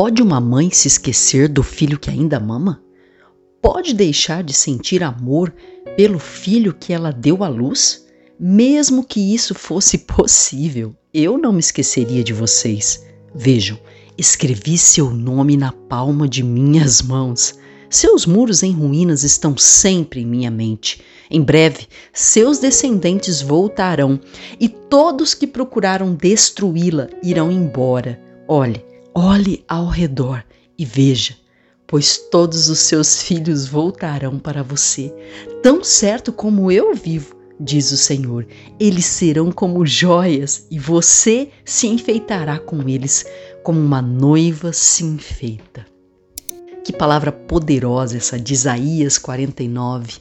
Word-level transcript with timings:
Pode 0.00 0.22
uma 0.22 0.40
mãe 0.40 0.70
se 0.70 0.88
esquecer 0.88 1.46
do 1.46 1.62
filho 1.62 1.98
que 1.98 2.08
ainda 2.08 2.40
mama? 2.40 2.82
Pode 3.60 3.92
deixar 3.92 4.42
de 4.42 4.54
sentir 4.54 5.02
amor 5.02 5.54
pelo 5.94 6.18
filho 6.18 6.72
que 6.72 6.94
ela 6.94 7.12
deu 7.12 7.44
à 7.44 7.48
luz? 7.48 8.06
Mesmo 8.38 9.04
que 9.04 9.20
isso 9.34 9.54
fosse 9.54 9.98
possível, 10.08 10.96
eu 11.12 11.36
não 11.36 11.52
me 11.52 11.60
esqueceria 11.60 12.24
de 12.24 12.32
vocês. 12.32 13.04
Vejam, 13.34 13.78
escrevi 14.16 14.78
seu 14.78 15.10
nome 15.10 15.54
na 15.54 15.70
palma 15.70 16.26
de 16.26 16.42
minhas 16.42 17.02
mãos. 17.02 17.58
Seus 17.90 18.24
muros 18.24 18.62
em 18.62 18.72
ruínas 18.72 19.22
estão 19.22 19.54
sempre 19.58 20.22
em 20.22 20.26
minha 20.26 20.50
mente. 20.50 21.02
Em 21.30 21.42
breve, 21.42 21.86
seus 22.10 22.58
descendentes 22.58 23.42
voltarão 23.42 24.18
e 24.58 24.66
todos 24.66 25.34
que 25.34 25.46
procuraram 25.46 26.14
destruí-la 26.14 27.06
irão 27.22 27.52
embora. 27.52 28.18
Olhe, 28.48 28.82
olhe 29.14 29.64
ao 29.68 29.88
redor 29.88 30.44
e 30.78 30.84
veja, 30.84 31.36
pois 31.86 32.16
todos 32.16 32.68
os 32.68 32.78
seus 32.78 33.22
filhos 33.22 33.66
voltarão 33.66 34.38
para 34.38 34.62
você, 34.62 35.12
tão 35.62 35.82
certo 35.82 36.32
como 36.32 36.70
eu 36.70 36.94
vivo, 36.94 37.36
diz 37.58 37.90
o 37.92 37.96
Senhor. 37.96 38.46
Eles 38.78 39.06
serão 39.06 39.50
como 39.50 39.84
joias 39.84 40.66
e 40.70 40.78
você 40.78 41.50
se 41.64 41.86
enfeitará 41.86 42.58
com 42.58 42.88
eles, 42.88 43.24
como 43.62 43.80
uma 43.80 44.00
noiva 44.00 44.72
se 44.72 45.04
enfeita. 45.04 45.86
Que 46.84 46.92
palavra 46.92 47.30
poderosa 47.30 48.16
essa 48.16 48.38
de 48.38 48.54
Isaías 48.54 49.18
49 49.18 50.20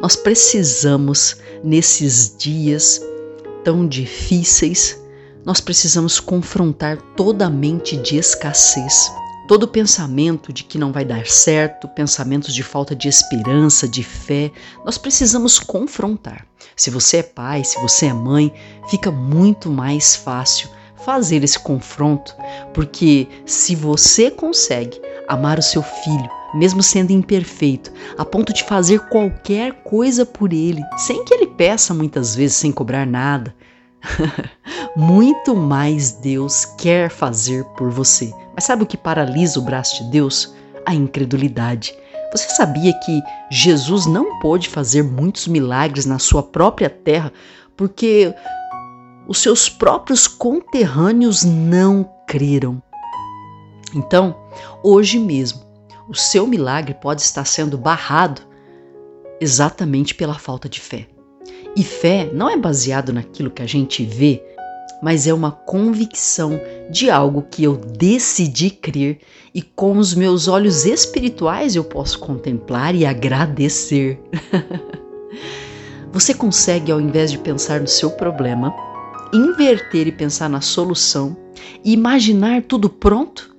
nós 0.00 0.16
precisamos, 0.16 1.36
nesses 1.62 2.36
dias 2.36 3.00
tão 3.62 3.86
difíceis, 3.86 5.00
nós 5.44 5.60
precisamos 5.60 6.18
confrontar 6.18 6.96
toda 7.16 7.46
a 7.46 7.50
mente 7.50 7.96
de 7.96 8.16
escassez, 8.16 9.12
todo 9.46 9.68
pensamento 9.68 10.52
de 10.52 10.64
que 10.64 10.78
não 10.78 10.90
vai 10.90 11.04
dar 11.04 11.26
certo, 11.26 11.86
pensamentos 11.88 12.54
de 12.54 12.62
falta 12.62 12.96
de 12.96 13.08
esperança, 13.08 13.86
de 13.86 14.02
fé, 14.02 14.50
nós 14.84 14.96
precisamos 14.96 15.58
confrontar. 15.58 16.46
Se 16.74 16.90
você 16.90 17.18
é 17.18 17.22
pai, 17.22 17.62
se 17.62 17.78
você 17.80 18.06
é 18.06 18.12
mãe, 18.12 18.52
fica 18.88 19.10
muito 19.10 19.70
mais 19.70 20.16
fácil 20.16 20.68
fazer 21.04 21.44
esse 21.44 21.58
confronto, 21.58 22.34
porque 22.72 23.28
se 23.44 23.74
você 23.74 24.30
consegue 24.30 25.00
amar 25.28 25.58
o 25.58 25.62
seu 25.62 25.82
filho, 25.82 26.30
mesmo 26.54 26.82
sendo 26.82 27.10
imperfeito, 27.10 27.92
a 28.16 28.24
ponto 28.24 28.52
de 28.54 28.64
fazer 28.64 29.00
qualquer 29.08 29.82
coisa 29.82 30.24
por 30.24 30.52
ele, 30.52 30.82
sem 30.96 31.22
que 31.24 31.34
ele 31.34 31.48
peça 31.48 31.92
muitas 31.92 32.34
vezes, 32.34 32.56
sem 32.56 32.72
cobrar 32.72 33.06
nada. 33.06 33.54
Muito 34.96 35.56
mais 35.56 36.12
Deus 36.12 36.64
quer 36.64 37.10
fazer 37.10 37.64
por 37.76 37.90
você. 37.90 38.32
Mas 38.54 38.64
sabe 38.64 38.84
o 38.84 38.86
que 38.86 38.96
paralisa 38.96 39.58
o 39.58 39.62
braço 39.62 40.04
de 40.04 40.10
Deus? 40.10 40.54
A 40.86 40.94
incredulidade. 40.94 41.94
Você 42.32 42.48
sabia 42.50 42.92
que 43.00 43.22
Jesus 43.50 44.06
não 44.06 44.38
pôde 44.40 44.68
fazer 44.68 45.02
muitos 45.02 45.46
milagres 45.46 46.04
na 46.04 46.18
sua 46.18 46.42
própria 46.42 46.90
terra 46.90 47.32
porque 47.76 48.34
os 49.26 49.38
seus 49.38 49.68
próprios 49.68 50.26
conterrâneos 50.26 51.44
não 51.44 52.08
creram? 52.26 52.82
Então, 53.94 54.36
hoje 54.82 55.18
mesmo, 55.18 55.62
o 56.08 56.14
seu 56.14 56.46
milagre 56.46 56.94
pode 56.94 57.22
estar 57.22 57.44
sendo 57.44 57.78
barrado 57.78 58.42
exatamente 59.40 60.14
pela 60.14 60.34
falta 60.34 60.68
de 60.68 60.80
fé. 60.80 61.06
E 61.76 61.82
fé 61.82 62.30
não 62.32 62.48
é 62.48 62.56
baseado 62.56 63.12
naquilo 63.12 63.50
que 63.50 63.62
a 63.62 63.66
gente 63.66 64.04
vê, 64.04 64.42
mas 65.02 65.26
é 65.26 65.34
uma 65.34 65.50
convicção 65.50 66.60
de 66.90 67.10
algo 67.10 67.42
que 67.50 67.64
eu 67.64 67.76
decidi 67.76 68.70
crer 68.70 69.18
e 69.52 69.60
com 69.60 69.98
os 69.98 70.14
meus 70.14 70.46
olhos 70.46 70.86
espirituais 70.86 71.74
eu 71.74 71.84
posso 71.84 72.18
contemplar 72.20 72.94
e 72.94 73.04
agradecer. 73.04 74.20
Você 76.12 76.32
consegue, 76.32 76.92
ao 76.92 77.00
invés 77.00 77.32
de 77.32 77.38
pensar 77.38 77.80
no 77.80 77.88
seu 77.88 78.10
problema, 78.10 78.72
inverter 79.32 80.06
e 80.06 80.12
pensar 80.12 80.48
na 80.48 80.60
solução 80.60 81.36
e 81.84 81.92
imaginar 81.92 82.62
tudo 82.62 82.88
pronto 82.88 83.54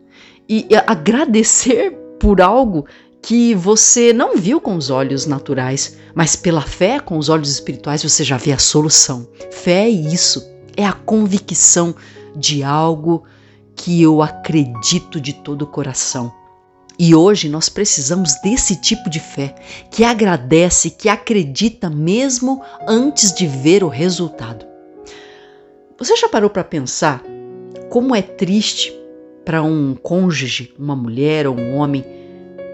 e 0.47 0.67
agradecer 0.87 1.91
por 2.19 2.39
algo 2.39 2.85
que 3.25 3.55
você 3.55 4.13
não 4.13 4.37
viu 4.37 4.61
com 4.61 4.75
os 4.75 4.91
olhos 4.91 5.25
naturais, 5.25 5.97
mas 6.13 6.35
pela 6.35 6.61
fé, 6.61 6.99
com 6.99 7.17
os 7.17 7.27
olhos 7.27 7.49
espirituais, 7.49 8.03
você 8.03 8.23
já 8.23 8.37
vê 8.37 8.51
a 8.51 8.59
solução. 8.59 9.27
Fé 9.49 9.85
é 9.85 9.89
isso, 9.89 10.47
é 10.77 10.85
a 10.85 10.93
convicção 10.93 11.95
de 12.35 12.61
algo 12.61 13.23
que 13.75 13.99
eu 13.99 14.21
acredito 14.21 15.19
de 15.19 15.33
todo 15.33 15.63
o 15.63 15.67
coração. 15.67 16.31
E 16.99 17.15
hoje 17.15 17.49
nós 17.49 17.67
precisamos 17.67 18.39
desse 18.43 18.75
tipo 18.75 19.09
de 19.09 19.19
fé 19.19 19.55
que 19.89 20.03
agradece, 20.03 20.91
que 20.91 21.09
acredita 21.09 21.89
mesmo 21.89 22.61
antes 22.87 23.33
de 23.33 23.47
ver 23.47 23.83
o 23.83 23.89
resultado. 23.89 24.67
Você 25.97 26.15
já 26.15 26.29
parou 26.29 26.51
para 26.51 26.63
pensar 26.63 27.23
como 27.89 28.15
é 28.15 28.21
triste 28.21 28.93
para 29.43 29.63
um 29.63 29.95
cônjuge, 29.95 30.71
uma 30.77 30.95
mulher 30.95 31.47
ou 31.47 31.57
um 31.57 31.77
homem 31.77 32.14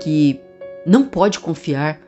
que 0.02 0.40
não 0.86 1.06
pode 1.06 1.40
confiar 1.40 2.00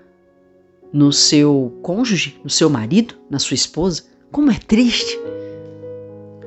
no 0.92 1.12
seu 1.12 1.78
cônjuge, 1.82 2.40
no 2.44 2.50
seu 2.50 2.70
marido, 2.70 3.16
na 3.30 3.40
sua 3.40 3.56
esposa? 3.56 4.04
Como 4.32 4.52
é 4.52 4.58
triste! 4.58 5.20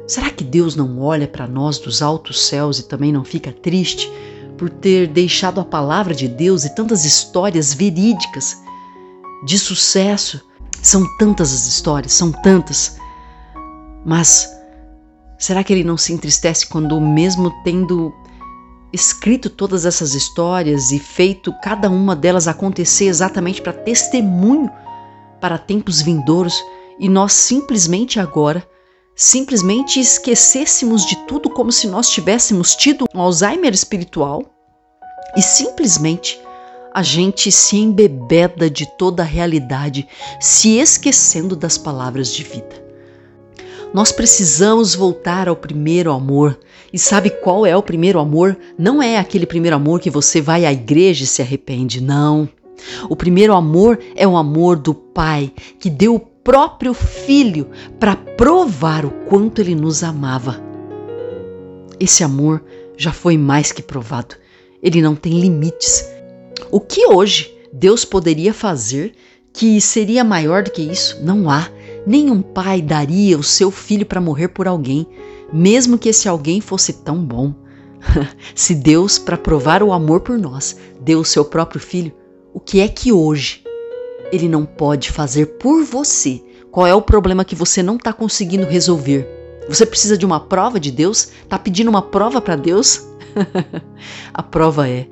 Será 0.07 0.31
que 0.31 0.45
Deus 0.45 0.77
não 0.77 1.01
olha 1.01 1.27
para 1.27 1.49
nós 1.49 1.79
dos 1.79 2.01
altos 2.01 2.47
céus 2.47 2.79
e 2.79 2.89
também 2.89 3.12
não 3.12 3.25
fica 3.25 3.53
triste 3.53 4.11
por 4.57 4.71
ter 4.71 5.09
deixado 5.09 5.61
a 5.61 5.65
palavra 5.65 6.15
de 6.15 6.29
Deus 6.29 6.65
e 6.65 6.75
tantas 6.75 7.05
histórias 7.05 7.75
verídicas 7.75 8.57
de 9.45 9.59
sucesso? 9.59 10.41
São 10.81 11.05
tantas 11.19 11.53
as 11.53 11.67
histórias, 11.67 12.13
são 12.13 12.31
tantas. 12.31 12.99
Mas 14.05 14.57
Será 15.39 15.63
que 15.63 15.73
ele 15.73 15.84
não 15.84 15.97
se 15.97 16.13
entristece 16.13 16.67
quando, 16.67 17.01
mesmo 17.01 17.51
tendo 17.63 18.15
escrito 18.93 19.51
todas 19.51 19.85
essas 19.85 20.15
histórias 20.15 20.91
e 20.93 20.99
feito 20.99 21.53
cada 21.63 21.91
uma 21.91 22.17
delas 22.17 22.49
acontecer 22.49 23.07
exatamente 23.07 23.61
para 23.61 23.73
testemunho 23.73 24.71
para 25.41 25.59
tempos 25.59 26.01
vindouros, 26.01 26.55
e 26.99 27.09
nós 27.09 27.33
simplesmente 27.33 28.19
agora, 28.19 28.67
simplesmente 29.15 30.01
esquecêssemos 30.01 31.05
de 31.05 31.17
tudo 31.27 31.51
como 31.51 31.71
se 31.71 31.87
nós 31.87 32.09
tivéssemos 32.09 32.75
tido 32.75 33.05
um 33.15 33.21
Alzheimer 33.21 33.73
espiritual 33.73 34.43
e 35.37 35.43
simplesmente 35.43 36.41
a 36.95 37.03
gente 37.03 37.53
se 37.53 37.77
embebeda 37.77 38.71
de 38.71 38.87
toda 38.97 39.23
a 39.23 39.27
realidade, 39.27 40.09
se 40.41 40.79
esquecendo 40.79 41.55
das 41.55 41.77
palavras 41.77 42.33
de 42.33 42.43
vida. 42.43 42.86
Nós 43.97 44.12
precisamos 44.12 44.95
voltar 44.95 45.49
ao 45.49 45.57
primeiro 45.57 46.12
amor. 46.12 46.61
E 46.93 46.99
sabe 46.99 47.31
qual 47.31 47.65
é 47.65 47.75
o 47.75 47.83
primeiro 47.83 48.19
amor? 48.19 48.55
Não 48.79 49.03
é 49.03 49.17
aquele 49.17 49.47
primeiro 49.47 49.75
amor 49.75 50.01
que 50.01 50.11
você 50.11 50.39
vai 50.39 50.67
à 50.67 50.71
igreja 50.71 51.25
e 51.25 51.27
se 51.27 51.41
arrepende, 51.41 52.03
não. 52.03 52.47
O 53.09 53.17
primeiro 53.17 53.55
amor 53.55 53.99
é 54.15 54.29
o 54.29 54.37
amor 54.37 54.77
do 54.77 54.93
Pai 54.93 55.51
que 55.81 55.89
deu 55.89 56.15
o 56.15 56.21
próprio 56.21 56.93
Filho 56.93 57.71
para 57.99 58.15
provar 58.15 59.07
o 59.07 59.11
quanto 59.31 59.62
ele 59.62 59.75
nos 59.75 60.03
amava. 60.03 60.61
Esse 61.99 62.23
amor 62.23 62.63
já 62.99 63.15
foi 63.15 63.39
mais 63.39 63.73
que 63.73 63.81
provado. 63.81 64.34
Ele 64.83 65.01
não 65.01 65.17
tem 65.17 65.41
limites. 65.41 66.07
O 66.71 66.81
que 66.81 67.07
hoje 67.07 67.51
Deus 67.73 68.05
poderia 68.05 68.53
fazer 68.53 69.15
que 69.55 69.81
seria 69.81 70.23
maior 70.23 70.65
do 70.65 70.71
que 70.71 70.83
isso? 70.83 71.19
Não 71.25 71.49
há. 71.49 71.71
Nenhum 72.06 72.41
pai 72.41 72.81
daria 72.81 73.37
o 73.37 73.43
seu 73.43 73.71
filho 73.71 74.06
para 74.06 74.21
morrer 74.21 74.49
por 74.49 74.69
alguém, 74.69 75.06
mesmo 75.53 75.99
que 75.99 76.09
esse 76.09 76.28
alguém 76.28 76.61
fosse 76.61 76.93
tão 76.93 77.25
bom. 77.25 77.53
Se 78.55 78.75
Deus, 78.77 79.19
para 79.19 79.36
provar 79.36 79.83
o 79.83 79.92
amor 79.92 80.21
por 80.21 80.39
nós, 80.39 80.77
deu 81.01 81.19
o 81.19 81.25
seu 81.25 81.45
próprio 81.45 81.81
filho, 81.81 82.13
o 82.54 82.60
que 82.60 82.81
é 82.81 82.89
que 82.89 83.13
hoje 83.13 83.65
ele 84.33 84.48
não 84.48 84.65
pode 84.65 85.10
fazer 85.10 85.47
por 85.59 85.84
você? 85.84 86.42
Qual 86.71 86.86
é 86.86 86.95
o 86.95 87.03
problema 87.03 87.45
que 87.45 87.54
você 87.54 87.83
não 87.83 87.97
está 87.97 88.13
conseguindo 88.13 88.66
resolver? 88.66 89.28
Você 89.69 89.84
precisa 89.84 90.16
de 90.16 90.25
uma 90.25 90.39
prova 90.39 90.78
de 90.78 90.92
Deus? 90.92 91.33
Está 91.42 91.59
pedindo 91.59 91.89
uma 91.89 92.03
prova 92.03 92.41
para 92.41 92.54
Deus? 92.54 93.04
A 94.33 94.42
prova 94.42 94.89
é: 94.89 95.09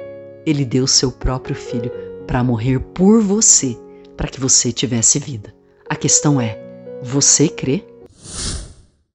Ele 0.47 0.65
deu 0.65 0.85
o 0.85 0.89
seu 0.89 1.11
próprio 1.11 1.57
filho 1.57 1.91
para 2.27 2.45
morrer 2.45 2.79
por 2.79 3.21
você, 3.21 3.77
para 4.17 4.29
que 4.29 4.41
você 4.41 4.71
tivesse 4.73 5.19
vida. 5.19 5.55
A 5.89 5.97
questão 5.97 6.41
é: 6.41 6.64
você 7.05 7.51
crê? 7.51 7.83